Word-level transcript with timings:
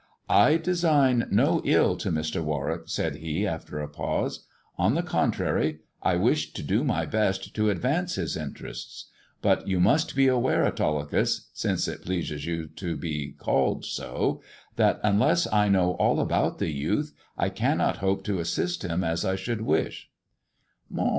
I 0.31 0.57
design 0.57 1.27
no 1.29 1.61
ill 1.63 1.95
to 1.97 2.09
Mr. 2.09 2.43
Warwick," 2.43 2.87
said 2.87 3.17
he, 3.17 3.45
after 3.45 3.77
a 3.79 3.87
pause." 3.87 4.47
On 4.79 4.95
the 4.95 5.03
contrary, 5.03 5.81
I 6.01 6.15
wish 6.15 6.53
to 6.53 6.63
do 6.63 6.83
my 6.83 7.05
best 7.05 7.53
to 7.53 7.69
advance 7.69 8.15
his 8.15 8.35
interests. 8.35 9.11
But 9.43 9.67
you 9.67 9.79
must 9.79 10.15
be 10.15 10.27
aware, 10.27 10.65
Autolycus— 10.65 11.49
since 11.53 11.87
it 11.87 12.01
pleases 12.01 12.47
you 12.47 12.65
to 12.77 12.97
be 12.97 13.35
called 13.37 13.85
so— 13.85 14.41
that 14.75 14.99
unless 15.03 15.45
I 15.53 15.69
know 15.69 15.91
all 15.91 16.19
about 16.19 16.57
the 16.57 16.71
youth 16.71 17.13
I 17.37 17.49
cannot 17.49 17.97
hope 17.97 18.23
to 18.23 18.39
assist 18.39 18.81
him 18.83 19.03
as 19.03 19.23
I 19.23 19.35
should 19.35 19.61
wish." 19.61 20.09